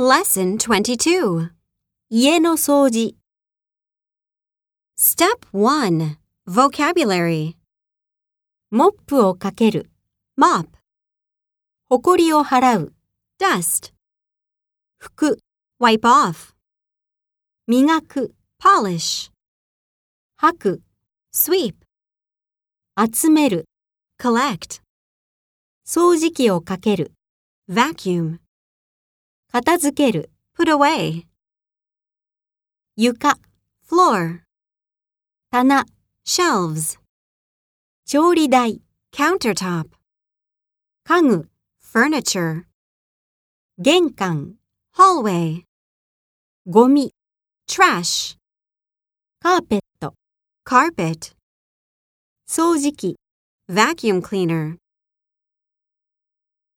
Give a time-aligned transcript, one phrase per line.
[0.00, 1.50] Lesson 22.
[2.08, 3.16] 家の掃除、
[4.96, 6.18] Step 1.
[6.46, 7.56] Vocabulary.
[8.70, 9.90] モップをかける、
[10.40, 10.68] Mop,
[11.88, 12.94] ほこりを払う、
[13.40, 13.92] dust,
[15.02, 15.38] 拭く、
[15.80, 16.54] wipe off,
[17.66, 19.32] 磨く、polish,
[20.36, 20.82] 吐く、
[21.34, 21.74] sweep,
[22.96, 23.64] 集める、
[24.16, 24.80] collect,
[25.84, 27.10] 掃除機をかける、
[27.68, 28.38] vacuum,
[29.50, 31.26] 片付ける、put away,
[32.96, 33.38] 床、
[33.84, 34.40] floor,
[35.50, 35.84] 棚、
[36.24, 36.98] shelves,
[38.06, 38.80] 調理台、
[39.12, 39.88] countertop,
[41.04, 41.48] 家具、
[41.82, 42.64] furniture,
[43.78, 44.56] 玄関、
[44.94, 45.64] hallway,
[46.66, 47.14] ゴミ、
[47.68, 48.36] trash,
[49.40, 50.14] カーペット、
[50.64, 51.34] carpet,
[52.48, 53.18] 掃除機。
[53.70, 54.78] vacuum cleaner.